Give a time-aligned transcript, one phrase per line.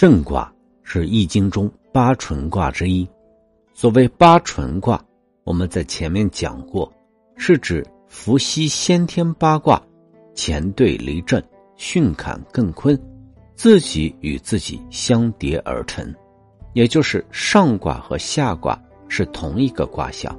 [0.00, 0.50] 震卦
[0.82, 3.06] 是易经中八纯卦之一。
[3.74, 4.98] 所谓八纯卦，
[5.44, 6.90] 我们在前面讲过，
[7.36, 9.78] 是指伏羲先天八卦，
[10.34, 11.44] 乾兑离震，
[11.76, 12.98] 巽坎艮坤，
[13.54, 16.10] 自己与自己相叠而成，
[16.72, 20.34] 也就是上卦和下卦是同一个卦象。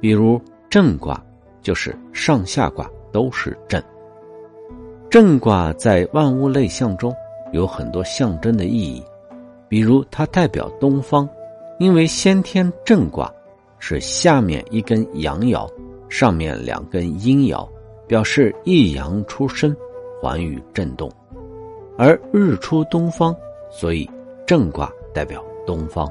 [0.00, 0.40] 比如
[0.70, 1.20] 震卦，
[1.60, 3.82] 就是上下卦都是震。
[5.10, 7.12] 震卦在万物类象中。
[7.56, 9.02] 有很多象征的意义，
[9.66, 11.28] 比如它代表东方，
[11.78, 13.32] 因为先天正卦
[13.78, 15.66] 是下面一根阳爻，
[16.08, 17.66] 上面两根阴爻，
[18.06, 19.74] 表示一阳出生，
[20.22, 21.08] 寰宇震动；
[21.96, 23.34] 而日出东方，
[23.70, 24.08] 所以
[24.46, 26.06] 正卦代表东方。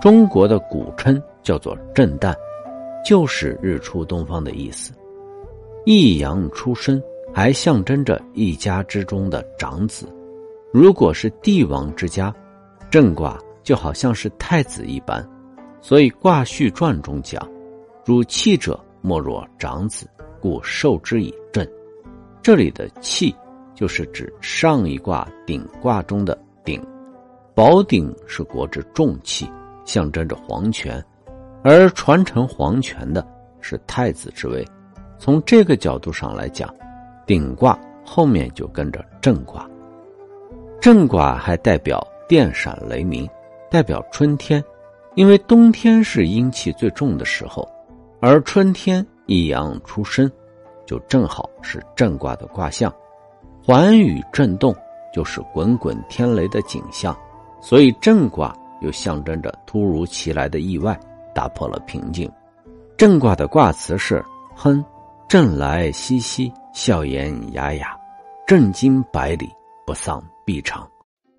[0.00, 2.34] 中国的古称叫做震旦，
[3.04, 4.92] 就是日出东方的意思。
[5.86, 10.06] 一阳出生，还象征着一家之中的长子。
[10.72, 12.32] 如果是帝王之家，
[12.90, 15.28] 正卦就好像是太子一般，
[15.80, 17.44] 所以《卦序传》中讲
[18.04, 20.08] ：“主气者，莫若长子，
[20.40, 21.66] 故受之以正。”
[22.40, 23.34] 这里的“气”
[23.74, 26.80] 就是指上一卦鼎卦中的“鼎”，
[27.52, 29.50] 宝鼎是国之重器，
[29.84, 31.04] 象征着皇权，
[31.64, 33.26] 而传承皇权的
[33.60, 34.64] 是太子之位。
[35.18, 36.72] 从这个角度上来讲，
[37.26, 39.68] 鼎卦后面就跟着正卦。
[40.80, 43.28] 震卦还代表电闪雷鸣，
[43.70, 44.64] 代表春天，
[45.14, 47.68] 因为冬天是阴气最重的时候，
[48.18, 50.30] 而春天一阳出生，
[50.86, 52.90] 就正好是震卦的卦象。
[53.62, 54.74] 寰宇震动
[55.12, 57.14] 就是滚滚天雷的景象，
[57.60, 60.98] 所以震卦又象征着突如其来的意外，
[61.34, 62.30] 打破了平静。
[62.96, 64.24] 震卦的卦词是
[64.56, 64.82] “哼”，
[65.28, 67.94] 震来兮兮，笑颜雅雅，
[68.46, 69.50] 震惊百里，
[69.90, 70.22] 不丧。
[70.46, 70.88] 异常，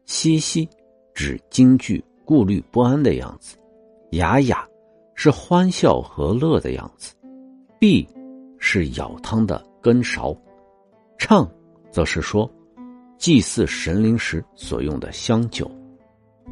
[0.06, 0.68] 兮兮
[1.14, 3.58] 指惊惧、顾虑不安的样子；
[4.12, 4.66] 雅雅
[5.16, 7.14] 是欢笑和乐的样子；
[7.78, 8.08] 毕
[8.58, 10.34] 是舀汤的羹勺；
[11.18, 11.46] 畅
[11.90, 12.50] 则是说
[13.18, 15.70] 祭祀神灵时所用的香酒。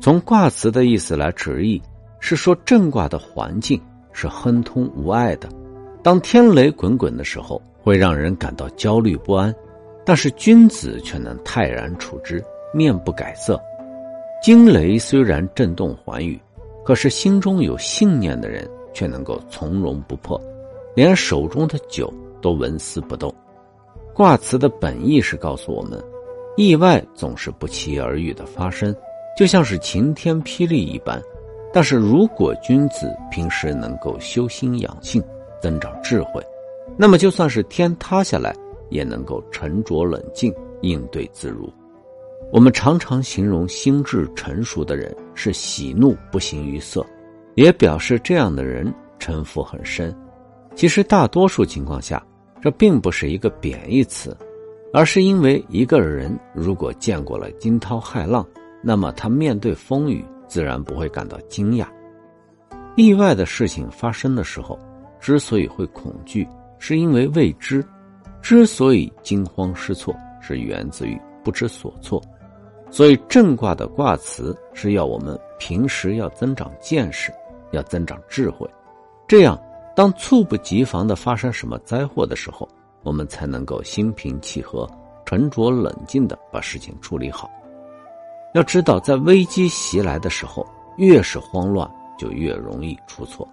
[0.01, 1.81] 从卦辞的意思来直译，
[2.19, 5.47] 是说震卦的环境是亨通无碍的。
[6.03, 9.55] 当天雷滚滚的时候，会让人感到焦虑不安。
[10.09, 12.43] 但是君子却能泰然处之，
[12.73, 13.61] 面不改色。
[14.41, 16.41] 惊雷虽然震动寰宇，
[16.83, 20.41] 可是心中有信念的人却能够从容不迫，
[20.95, 22.11] 连手中的酒
[22.41, 23.31] 都纹丝不动。
[24.11, 26.03] 卦辞的本意是告诉我们，
[26.57, 28.91] 意外总是不期而遇的发生，
[29.37, 31.21] 就像是晴天霹雳一般。
[31.71, 35.23] 但是如果君子平时能够修心养性，
[35.61, 36.43] 增长智慧，
[36.97, 38.51] 那么就算是天塌下来。
[38.89, 41.71] 也能够沉着冷静应对自如。
[42.51, 47.05] 我们常常形容心智成熟的人是喜怒不形于色，
[47.55, 50.15] 也表示这样的人城府很深。
[50.75, 52.25] 其实大多数情况下，
[52.61, 54.35] 这并不是一个贬义词，
[54.93, 58.43] 而是因为一个人如果见过了惊涛骇浪，
[58.81, 61.85] 那么他面对风雨自然不会感到惊讶。
[62.95, 64.79] 意外的事情发生的时候，
[65.19, 66.47] 之所以会恐惧，
[66.79, 67.85] 是因为未知。
[68.41, 72.21] 之所以惊慌失措，是源自于不知所措，
[72.89, 77.31] 所以正卦的卦辞是要我们平时要增长见识，
[77.71, 78.67] 要增长智慧，
[79.27, 79.59] 这样
[79.95, 82.67] 当猝不及防的发生什么灾祸的时候，
[83.03, 84.89] 我们才能够心平气和、
[85.25, 87.49] 沉着冷静的把事情处理好。
[88.55, 90.65] 要知道，在危机袭来的时候，
[90.97, 93.47] 越是慌乱，就越容易出错，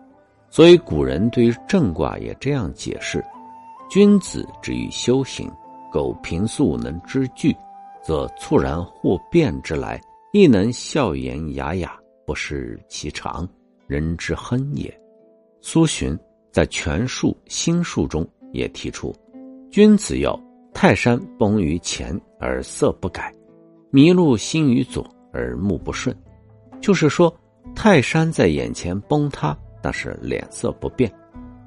[0.48, 3.22] 所以古人对于正卦也这样解释。
[3.88, 5.50] 君子之于修行，
[5.92, 7.54] 苟平素能知惧，
[8.02, 10.00] 则猝然或变之来，
[10.32, 13.48] 亦能笑颜雅雅，不失其常，
[13.86, 14.92] 人之亨也。
[15.60, 16.19] 苏洵
[16.52, 19.14] 在《全术心术》中也提出：
[19.70, 20.38] 君子要
[20.74, 23.32] 泰山崩于前而色不改，
[23.92, 26.15] 麋鹿兴于左而目不顺。
[26.80, 27.34] 就是说，
[27.74, 31.10] 泰山在眼前崩塌，但是脸色不变；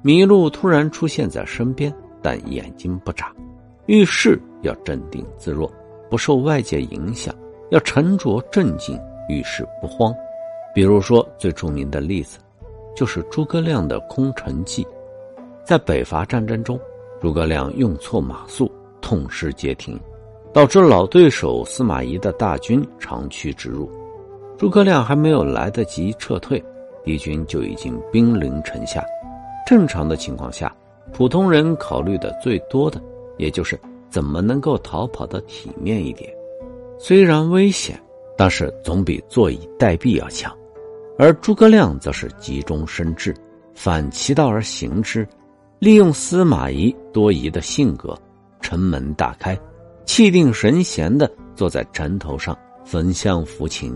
[0.04, 1.92] 麋鹿突然出现在身边。
[2.22, 3.32] 但眼睛不眨，
[3.86, 5.70] 遇事要镇定自若，
[6.10, 7.34] 不受外界影响，
[7.70, 10.14] 要沉着镇静，遇事不慌。
[10.74, 12.38] 比如说，最著名的例子，
[12.94, 14.86] 就是诸葛亮的空城计。
[15.64, 16.78] 在北伐战争中，
[17.20, 18.70] 诸葛亮用错马谡，
[19.00, 19.98] 痛失街亭，
[20.52, 23.90] 导致老对手司马懿的大军长驱直入。
[24.58, 26.62] 诸葛亮还没有来得及撤退，
[27.02, 29.04] 敌军就已经兵临城下。
[29.66, 30.72] 正常的情况下。
[31.12, 33.00] 普通人考虑的最多的，
[33.36, 33.78] 也就是
[34.08, 36.32] 怎么能够逃跑的体面一点。
[36.98, 38.00] 虽然危险，
[38.36, 40.54] 但是总比坐以待毙要强。
[41.18, 43.34] 而诸葛亮则是急中生智，
[43.74, 45.26] 反其道而行之，
[45.78, 48.16] 利用司马懿多疑的性格，
[48.62, 49.58] 城门大开，
[50.06, 53.94] 气定神闲的坐在城头上焚香抚琴。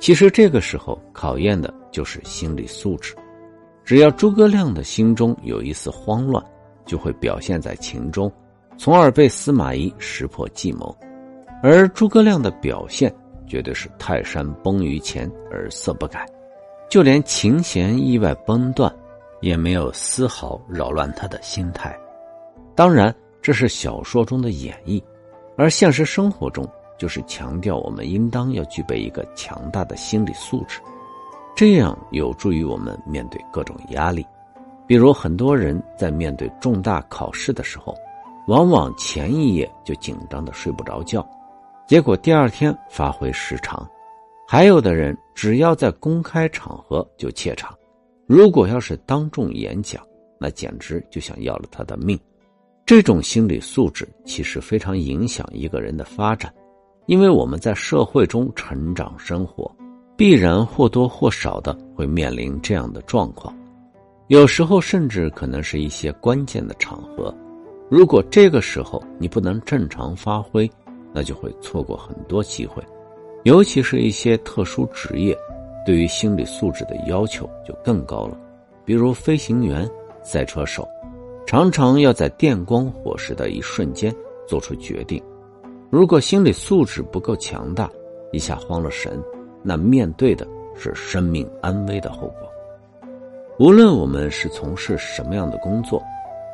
[0.00, 3.14] 其实这个时候考验的就是心理素质。
[3.84, 6.42] 只要诸葛亮的心中有一丝慌乱，
[6.86, 8.32] 就会表现在情中，
[8.78, 10.96] 从而被司马懿识破计谋。
[11.62, 13.14] 而诸葛亮的表现
[13.46, 16.26] 绝对是泰山崩于前而色不改，
[16.88, 18.90] 就连琴弦意外崩断，
[19.40, 21.94] 也没有丝毫扰乱他的心态。
[22.74, 25.02] 当然，这是小说中的演绎，
[25.56, 26.66] 而现实生活中
[26.98, 30.80] 就是强调我们应当要具备一个强大的心理素质。
[31.54, 34.26] 这样有助于我们面对各种压力，
[34.86, 37.94] 比如很多人在面对重大考试的时候，
[38.48, 41.24] 往往前一夜就紧张的睡不着觉，
[41.86, 43.86] 结果第二天发挥失常；
[44.48, 47.72] 还有的人只要在公开场合就怯场，
[48.26, 50.02] 如果要是当众演讲，
[50.40, 52.18] 那简直就像要了他的命。
[52.84, 56.52] 这种心理素质其实非常影响一个人的发展，
[57.06, 59.74] 因为我们在社会中成长生活。
[60.16, 63.52] 必然或多或少的会面临这样的状况，
[64.28, 67.34] 有时候甚至可能是一些关键的场合，
[67.90, 70.70] 如果这个时候你不能正常发挥，
[71.12, 72.82] 那就会错过很多机会。
[73.42, 75.36] 尤其是一些特殊职业，
[75.84, 78.38] 对于心理素质的要求就更高了，
[78.84, 79.88] 比如飞行员、
[80.22, 80.88] 赛车手，
[81.44, 84.14] 常常要在电光火石的一瞬间
[84.46, 85.20] 做出决定，
[85.90, 87.90] 如果心理素质不够强大，
[88.32, 89.20] 一下慌了神。
[89.64, 90.46] 那面对的
[90.76, 92.48] 是生命安危的后果。
[93.58, 96.02] 无论我们是从事什么样的工作，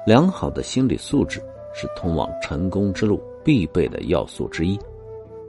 [0.06, 1.42] 良好的心理素质
[1.74, 4.78] 是通往成功之路必备的要素之一。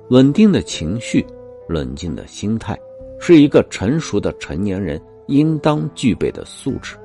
[0.09, 1.25] 稳定的情绪、
[1.67, 2.77] 冷静的心态，
[3.19, 6.97] 是一个成熟的成年人应当具备的素质。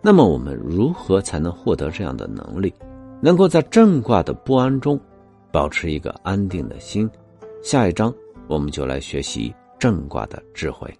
[0.00, 2.72] 那么，我们如何才能获得这样的能力，
[3.20, 5.00] 能够在正卦的不安中
[5.50, 7.08] 保持一个安定的心？
[7.62, 8.12] 下一章
[8.46, 9.54] 我们就来学习。
[9.78, 10.92] 正卦的智慧。